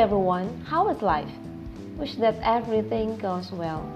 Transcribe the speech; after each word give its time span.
everyone, 0.00 0.60
how 0.68 0.88
is 0.90 1.00
life? 1.00 1.30
Wish 1.96 2.16
that 2.16 2.36
everything 2.42 3.16
goes 3.16 3.50
well. 3.50 3.90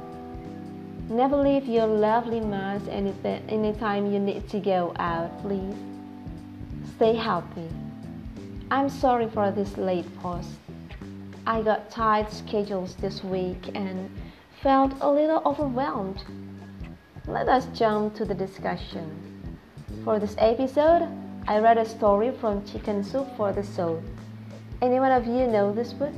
Never 1.11 1.37
leave 1.37 1.67
your 1.67 1.87
lovely 1.87 2.41
mask 2.41 2.87
anytime 2.89 4.11
you 4.11 4.19
need 4.19 4.49
to 4.49 4.61
go 4.61 4.95
out, 4.97 5.43
please. 5.43 5.75
Stay 6.97 7.15
healthy. 7.15 7.69
I'm 8.71 8.89
sorry 8.89 9.29
for 9.29 9.51
this 9.51 9.77
late 9.77 10.07
post. 10.21 10.49
I 11.47 11.61
got 11.61 11.91
tight 11.91 12.33
schedules 12.33 12.95
this 12.95 13.23
week 13.23 13.71
and 13.75 14.11
felt 14.63 14.95
a 15.03 15.11
little 15.11 15.43
overwhelmed. 15.45 16.25
Let 17.27 17.49
us 17.49 17.67
jump 17.79 18.15
to 18.15 18.25
the 18.25 18.35
discussion. 18.35 19.05
For 20.05 20.19
this 20.19 20.35
episode, 20.39 21.09
I 21.47 21.59
read 21.59 21.77
a 21.77 21.85
story 21.85 22.31
from 22.41 22.65
Chicken 22.65 23.05
Soup 23.05 23.27
for 23.37 23.53
the 23.53 23.65
Soul. 23.65 24.03
Anyone 24.83 25.13
of 25.13 25.27
you 25.27 25.47
know 25.47 25.75
this 25.75 25.93
book? 25.93 26.15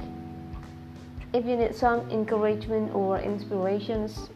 If 1.32 1.44
you 1.44 1.56
need 1.56 1.74
some 1.74 2.08
encouragement 2.12 2.94
or 2.94 3.18
inspirations 3.18 4.30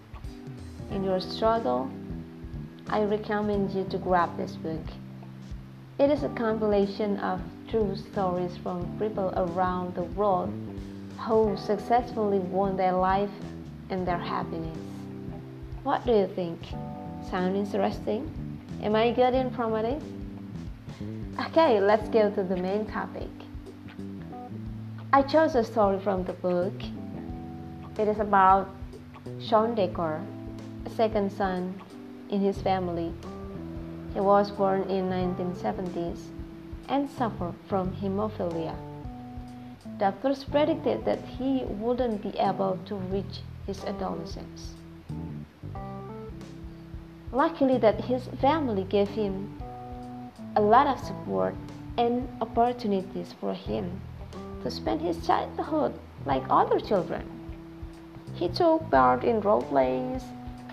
in 0.91 1.05
your 1.05 1.21
struggle, 1.21 1.89
I 2.89 3.05
recommend 3.05 3.71
you 3.71 3.85
to 3.85 3.99
grab 3.99 4.37
this 4.37 4.57
book. 4.57 4.83
It 6.01 6.11
is 6.11 6.25
a 6.25 6.29
compilation 6.31 7.21
of 7.21 7.41
true 7.71 7.95
stories 7.95 8.57
from 8.57 8.99
people 8.99 9.33
around 9.37 9.95
the 9.95 10.03
world 10.03 10.53
who 11.21 11.57
successfully 11.57 12.41
won 12.41 12.77
their 12.77 12.95
life 12.95 13.31
and 13.91 14.05
their 14.05 14.19
happiness. 14.19 14.77
What 15.85 16.05
do 16.05 16.11
you 16.11 16.27
think? 16.35 16.59
Sound 17.31 17.55
interesting? 17.55 18.29
Am 18.83 18.97
I 18.97 19.13
good 19.13 19.35
informative? 19.35 20.03
Okay, 21.47 21.81
let's 21.81 22.09
go 22.09 22.29
to 22.33 22.43
the 22.43 22.57
main 22.57 22.87
topic. 22.87 23.29
I 25.17 25.23
chose 25.23 25.55
a 25.55 25.65
story 25.65 25.99
from 25.99 26.25
the 26.25 26.35
book. 26.35 26.75
It 27.99 28.07
is 28.07 28.19
about 28.19 28.69
Shawn 29.41 29.75
Decker, 29.75 30.21
a 30.85 30.91
second 30.91 31.33
son 31.33 31.81
in 32.29 32.43
his 32.43 32.61
family. 32.61 33.15
He 34.13 34.21
was 34.21 34.51
born 34.51 34.83
in 34.91 35.09
1970s 35.09 36.19
and 36.91 37.09
suffered 37.09 37.55
from 37.67 37.95
hemophilia. 37.97 38.75
Doctors 39.97 40.45
predicted 40.45 41.07
that 41.07 41.25
he 41.39 41.65
wouldn't 41.65 42.21
be 42.21 42.39
able 42.39 42.79
to 42.85 42.97
reach 42.97 43.41
his 43.67 43.83
adolescence. 43.87 44.75
Luckily 47.33 47.79
that 47.79 48.05
his 48.05 48.27
family 48.43 48.85
gave 48.85 49.09
him 49.09 49.63
a 50.57 50.61
lot 50.61 50.87
of 50.87 51.03
support 51.03 51.55
and 51.97 52.29
opportunities 52.43 53.35
for 53.41 53.55
him 53.55 54.03
to 54.67 54.73
spend 54.73 55.01
his 55.01 55.25
childhood 55.25 55.95
like 56.25 56.43
other 56.51 56.81
children. 56.81 57.23
He 58.35 58.49
took 58.49 58.91
part 58.91 59.23
in 59.23 59.41
role 59.41 59.63
plays, 59.63 60.23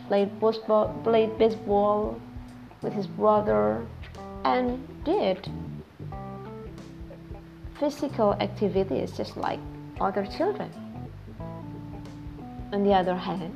played 0.08 0.40
baseball, 0.40 0.88
played 1.04 1.38
baseball 1.38 2.20
with 2.82 2.94
his 2.94 3.06
brother, 3.06 3.86
and 4.46 4.82
did 5.06 5.48
physical 7.80 8.34
activities 8.34 9.12
just 9.16 9.38
like 9.38 9.60
other 10.02 10.26
children. 10.26 10.72
On 12.74 12.84
the 12.84 12.94
other 12.94 13.16
hand, 13.16 13.56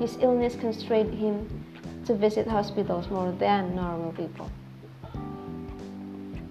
his 0.00 0.18
illness 0.20 0.56
constrained 0.56 1.14
him 1.14 1.64
to 2.04 2.14
visit 2.16 2.48
hospitals 2.48 3.08
more 3.10 3.30
than 3.30 3.76
normal 3.76 4.10
people. 4.10 4.50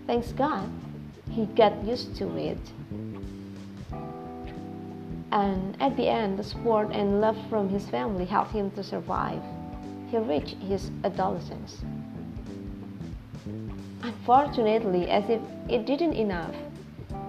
Thanks 0.05 0.31
God, 0.31 0.69
he 1.29 1.45
got 1.45 1.83
used 1.83 2.15
to 2.15 2.37
it 2.37 2.57
and 5.31 5.75
at 5.81 5.97
the 5.97 6.07
end, 6.07 6.39
the 6.39 6.43
support 6.43 6.89
and 6.91 7.19
love 7.19 7.37
from 7.49 7.69
his 7.69 7.87
family 7.89 8.25
helped 8.25 8.51
him 8.51 8.71
to 8.71 8.83
survive. 8.83 9.41
He 10.09 10.17
reached 10.17 10.55
his 10.57 10.89
adolescence. 11.03 11.81
Unfortunately, 14.03 15.09
as 15.09 15.29
if 15.29 15.41
it 15.69 15.85
didn't 15.85 16.13
enough, 16.13 16.55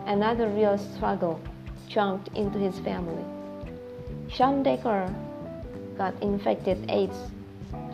another 0.06 0.48
real 0.48 0.78
struggle 0.78 1.40
jumped 1.88 2.28
into 2.36 2.58
his 2.58 2.78
family. 2.80 3.24
Shawn 4.28 4.62
Decker 4.62 5.12
got 5.96 6.14
infected 6.22 6.88
AIDS 6.88 7.16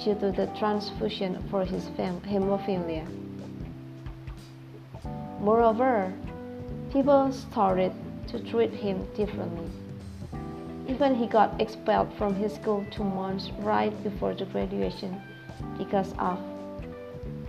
due 0.02 0.14
to 0.16 0.30
the 0.32 0.46
transfusion 0.58 1.42
for 1.50 1.64
his 1.64 1.84
hemophilia. 1.96 3.06
Moreover, 5.40 6.12
people 6.92 7.32
started 7.32 7.92
to 8.28 8.38
treat 8.50 8.70
him 8.70 9.06
differently. 9.14 9.70
Even 10.86 11.14
he 11.14 11.26
got 11.26 11.60
expelled 11.60 12.12
from 12.14 12.34
his 12.34 12.54
school 12.54 12.84
two 12.90 13.04
months 13.04 13.50
right 13.60 13.94
before 14.04 14.34
the 14.34 14.44
graduation 14.44 15.20
because 15.78 16.12
of 16.18 16.38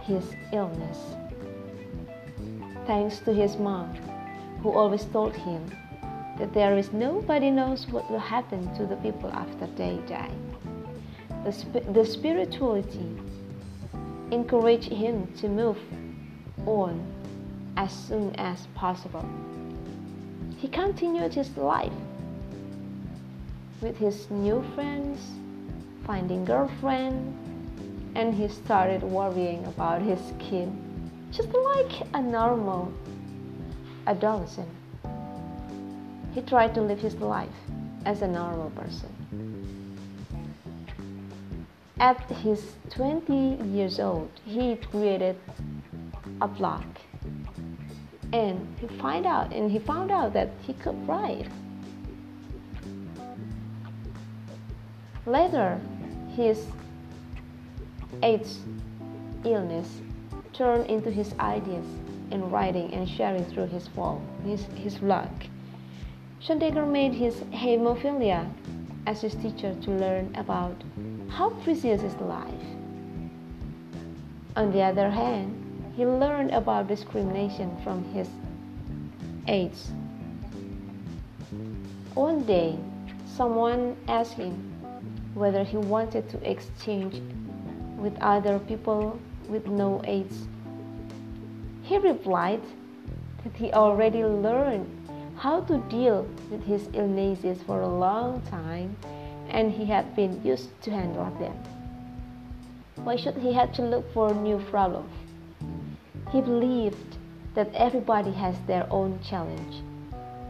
his 0.04 0.24
illness. 0.54 1.00
Thanks 2.88 3.20
to 3.20 3.34
his 3.34 3.58
mom, 3.58 3.94
who 4.62 4.72
always 4.72 5.04
told 5.06 5.36
him 5.36 5.66
that 6.38 6.54
there 6.54 6.78
is 6.78 6.94
nobody 6.94 7.52
knows 7.52 7.88
what 7.88 8.10
will 8.10 8.20
happen 8.20 8.74
to 8.76 8.86
the 8.86 8.96
people 8.98 9.30
after 9.32 9.68
they 9.76 9.98
die. 10.08 10.32
The, 11.44 11.52
sp- 11.52 11.92
the 11.94 12.06
spirituality 12.06 13.10
encouraged 14.32 14.92
him 14.92 15.28
to 15.38 15.50
move 15.50 15.78
on 16.66 17.04
as 17.78 17.92
soon 17.92 18.36
as 18.36 18.68
possible. 18.76 19.28
He 20.58 20.68
continued 20.68 21.34
his 21.34 21.56
life 21.58 21.92
with 23.82 23.98
his 23.98 24.30
new 24.30 24.64
friends, 24.74 25.20
finding 26.06 26.46
girlfriend, 26.46 27.34
and 28.16 28.34
he 28.34 28.48
started 28.48 29.04
worrying 29.04 29.66
about 29.66 30.02
his 30.02 30.20
skin, 30.20 30.72
just 31.32 31.50
like 31.50 32.02
a 32.14 32.22
normal 32.22 32.94
adolescent. 34.08 34.70
He 36.34 36.42
tried 36.42 36.74
to 36.76 36.82
live 36.82 37.00
his 37.00 37.16
life 37.16 37.60
as 38.06 38.22
a 38.22 38.28
normal 38.28 38.70
person. 38.72 39.10
At 42.00 42.22
his 42.30 42.76
20 42.90 43.64
years 43.74 44.00
old, 44.00 44.30
he 44.46 44.76
created 44.76 45.38
a 46.42 46.48
blog 46.48 46.84
and 48.34 48.68
he 48.80 48.88
find 48.98 49.26
out 49.26 49.54
and 49.54 49.72
he 49.72 49.80
found 49.80 50.12
out 50.12 50.34
that 50.34 50.50
he 50.62 50.74
could 50.74 51.08
write 51.08 51.48
Later, 55.26 55.80
his 56.36 56.68
AIDS 58.22 58.60
illness 59.44 60.02
turned 60.54 60.86
into 60.86 61.10
his 61.10 61.34
ideas 61.40 61.86
in 62.30 62.50
writing 62.52 62.94
and 62.94 63.10
sharing 63.10 63.44
through 63.46 63.68
his 63.68 63.88
blog. 63.88 64.22
His, 64.46 64.66
his 64.76 65.00
blog. 65.00 65.30
Shawn 66.40 66.60
Decker 66.60 66.86
made 66.86 67.14
his 67.14 67.36
hemophilia 67.52 68.48
as 69.08 69.22
his 69.22 69.34
teacher 69.36 69.76
to 69.82 69.92
learn 69.92 70.32
about 70.36 70.76
how 71.30 71.50
precious 71.64 72.04
is 72.04 72.16
life. 72.18 72.68
On 74.56 74.72
the 74.72 74.84
other 74.84 75.10
hand, 75.10 75.94
he 75.96 76.06
learned 76.06 76.52
about 76.52 76.88
discrimination 76.88 77.76
from 77.84 78.04
his 78.14 78.30
AIDS. 79.48 79.92
One 82.14 82.44
day, 82.44 82.78
someone 83.26 83.98
asked 84.08 84.34
him 84.34 84.75
whether 85.36 85.64
he 85.64 85.78
wanted 85.78 86.28
to 86.30 86.50
exchange 86.50 87.22
with 87.98 88.18
other 88.22 88.58
people 88.58 89.20
with 89.48 89.68
no 89.68 90.02
AIDS. 90.06 90.48
He 91.84 91.98
replied 91.98 92.62
that 93.44 93.56
he 93.56 93.72
already 93.74 94.24
learned 94.24 94.90
how 95.36 95.60
to 95.62 95.78
deal 95.90 96.28
with 96.50 96.64
his 96.64 96.90
illnesses 96.94 97.62
for 97.64 97.82
a 97.82 97.88
long 97.88 98.42
time 98.44 98.96
and 99.50 99.72
he 99.72 99.86
had 99.86 100.16
been 100.16 100.42
used 100.44 100.70
to 100.82 100.90
handle 100.90 101.30
them. 101.38 101.56
Why 103.04 103.18
should 103.18 103.36
he 103.36 103.54
have 103.54 103.74
to 103.74 103.82
look 103.82 104.12
for 104.14 104.34
new 104.34 104.58
problems? 104.72 105.14
He 106.32 106.42
believed 106.42 107.18
that 107.54 107.74
everybody 107.74 108.32
has 108.32 108.56
their 108.62 108.88
own 108.90 109.20
challenge 109.22 109.84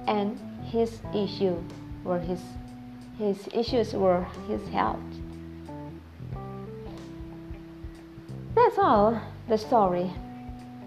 and 0.07 0.39
his 0.63 1.01
issue 1.13 1.57
were 2.03 2.19
his 2.19 2.41
his 3.17 3.47
issues 3.53 3.93
were 3.93 4.25
his 4.47 4.67
health. 4.69 4.99
That's 8.55 8.77
all. 8.77 9.21
The 9.47 9.57
story 9.57 10.11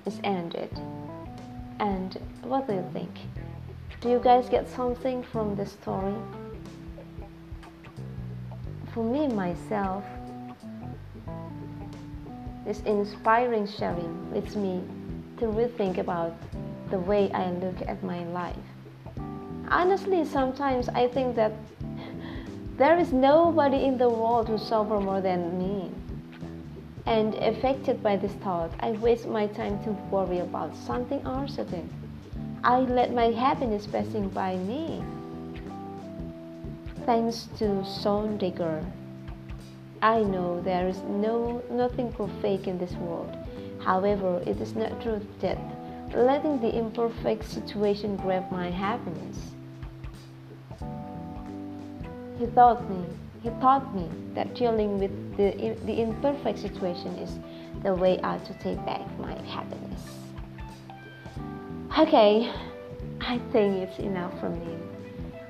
is 0.04 0.18
ended. 0.24 0.70
And 1.78 2.18
what 2.42 2.66
do 2.66 2.74
you 2.74 2.84
think? 2.92 3.10
Do 4.00 4.10
you 4.10 4.18
guys 4.18 4.48
get 4.48 4.68
something 4.68 5.22
from 5.22 5.54
the 5.56 5.66
story? 5.66 6.14
For 8.92 9.04
me, 9.04 9.28
myself, 9.28 10.04
this 12.64 12.80
inspiring 12.80 13.66
sharing 13.66 14.32
leads 14.32 14.56
me 14.56 14.82
to 15.38 15.46
rethink 15.46 15.98
about 15.98 16.34
the 16.90 16.98
way 16.98 17.30
I 17.32 17.50
look 17.52 17.80
at 17.86 18.02
my 18.02 18.24
life. 18.24 18.56
Honestly, 19.68 20.24
sometimes 20.24 20.88
I 20.88 21.06
think 21.06 21.36
that 21.36 21.52
there 22.78 22.96
is 22.96 23.12
nobody 23.12 23.84
in 23.84 23.98
the 23.98 24.08
world 24.08 24.48
who 24.48 24.56
suffer 24.56 25.00
more 25.00 25.20
than 25.20 25.58
me. 25.58 25.90
And 27.06 27.34
affected 27.34 28.02
by 28.04 28.16
this 28.16 28.32
thought, 28.34 28.70
I 28.78 28.92
waste 28.92 29.26
my 29.26 29.48
time 29.48 29.82
to 29.82 29.90
worry 30.10 30.38
about 30.38 30.76
something 30.76 31.20
uncertain. 31.24 31.90
I 32.62 32.78
let 32.78 33.12
my 33.12 33.32
happiness 33.32 33.86
passing 33.86 34.28
by 34.28 34.56
me. 34.56 35.02
Thanks 37.04 37.48
to 37.58 37.84
Shawn 38.00 38.38
Decker, 38.38 38.84
I 40.00 40.22
know 40.22 40.60
there 40.60 40.86
is 40.86 40.98
no 41.02 41.60
nothing 41.70 42.12
perfect 42.12 42.68
in 42.68 42.78
this 42.78 42.92
world. 42.92 43.36
However, 43.80 44.40
it 44.46 44.60
is 44.60 44.76
not 44.76 45.02
true 45.02 45.20
that 45.40 45.58
letting 46.14 46.60
the 46.60 46.76
imperfect 46.78 47.44
situation 47.44 48.16
grab 48.16 48.52
my 48.52 48.70
happiness. 48.70 49.57
He 52.38 52.46
taught 52.46 52.88
me, 52.88 53.04
he 53.42 53.50
taught 53.60 53.94
me 53.94 54.08
that 54.34 54.54
dealing 54.54 54.98
with 54.98 55.36
the, 55.36 55.76
the 55.84 56.00
imperfect 56.00 56.58
situation 56.58 57.14
is 57.16 57.38
the 57.82 57.94
way 57.94 58.20
out 58.20 58.44
to 58.46 58.54
take 58.54 58.84
back 58.86 59.02
my 59.18 59.34
happiness. 59.42 60.02
Okay, 61.98 62.52
I 63.20 63.38
think 63.50 63.76
it's 63.82 63.98
enough 63.98 64.38
from 64.38 64.58
me. 64.60 64.76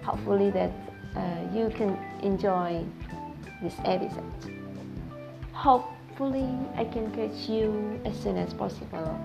Hopefully 0.03 0.51
that 0.51 0.71
uh, 1.15 1.55
you 1.55 1.69
can 1.69 1.99
enjoy 2.23 2.85
this 3.63 3.75
episode. 3.85 4.25
Hopefully 5.53 6.49
I 6.77 6.85
can 6.85 7.11
catch 7.11 7.49
you 7.49 8.01
as 8.05 8.17
soon 8.19 8.39
as 8.39 8.55
possible 8.55 9.19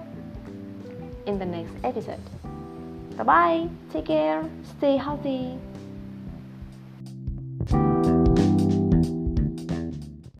in 1.25 1.39
the 1.39 1.45
next 1.45 1.73
episode. 1.83 2.19
Bye 3.15 3.23
bye. 3.23 3.69
Take 3.93 4.07
care. 4.07 4.43
Stay 4.77 4.97
healthy. 4.97 5.57